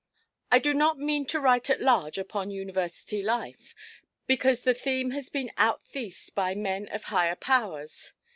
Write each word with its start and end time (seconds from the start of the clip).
I 0.51 0.57
do 0.57 0.73
not 0.73 0.97
mean 0.97 1.27
to 1.27 1.39
write 1.39 1.69
at 1.69 1.79
large 1.79 2.17
upon 2.17 2.49
University 2.49 3.21
life, 3.21 3.75
because 4.25 4.63
the 4.63 4.73
theme 4.73 5.11
has 5.11 5.29
been 5.29 5.51
out–thesed 5.57 6.33
by 6.33 6.55
men 6.55 6.87
of 6.87 7.03
higher 7.03 7.35
powers. 7.35 8.11